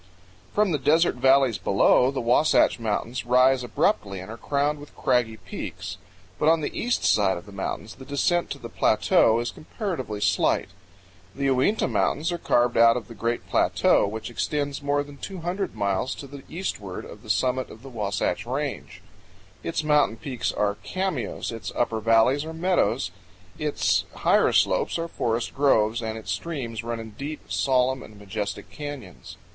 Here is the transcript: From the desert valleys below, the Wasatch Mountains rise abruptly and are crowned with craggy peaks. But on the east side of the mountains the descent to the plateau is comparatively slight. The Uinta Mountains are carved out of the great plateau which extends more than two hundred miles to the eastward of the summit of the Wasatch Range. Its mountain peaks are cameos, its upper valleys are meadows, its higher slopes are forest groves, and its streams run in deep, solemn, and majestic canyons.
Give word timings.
From 0.51 0.71
the 0.71 0.79
desert 0.79 1.13
valleys 1.17 1.59
below, 1.59 2.09
the 2.09 2.21
Wasatch 2.21 2.79
Mountains 2.79 3.23
rise 3.23 3.63
abruptly 3.63 4.19
and 4.19 4.31
are 4.31 4.35
crowned 4.37 4.79
with 4.79 4.95
craggy 4.95 5.37
peaks. 5.37 5.97
But 6.39 6.49
on 6.49 6.61
the 6.61 6.75
east 6.75 7.03
side 7.05 7.37
of 7.37 7.45
the 7.45 7.51
mountains 7.51 7.93
the 7.93 8.03
descent 8.05 8.49
to 8.49 8.57
the 8.57 8.67
plateau 8.67 9.39
is 9.39 9.51
comparatively 9.51 10.19
slight. 10.19 10.69
The 11.35 11.51
Uinta 11.51 11.87
Mountains 11.87 12.31
are 12.31 12.39
carved 12.39 12.77
out 12.77 12.97
of 12.97 13.09
the 13.09 13.13
great 13.13 13.47
plateau 13.47 14.07
which 14.07 14.31
extends 14.31 14.81
more 14.81 15.03
than 15.03 15.17
two 15.17 15.41
hundred 15.41 15.75
miles 15.75 16.15
to 16.15 16.25
the 16.25 16.41
eastward 16.49 17.05
of 17.05 17.21
the 17.21 17.29
summit 17.29 17.69
of 17.69 17.83
the 17.83 17.89
Wasatch 17.89 18.47
Range. 18.47 19.03
Its 19.61 19.83
mountain 19.83 20.17
peaks 20.17 20.51
are 20.51 20.77
cameos, 20.81 21.51
its 21.51 21.71
upper 21.75 21.99
valleys 21.99 22.43
are 22.43 22.53
meadows, 22.53 23.11
its 23.59 24.05
higher 24.15 24.51
slopes 24.51 24.97
are 24.97 25.07
forest 25.07 25.53
groves, 25.53 26.01
and 26.01 26.17
its 26.17 26.31
streams 26.31 26.83
run 26.83 26.99
in 26.99 27.11
deep, 27.11 27.51
solemn, 27.51 28.01
and 28.01 28.17
majestic 28.17 28.71
canyons. 28.71 29.37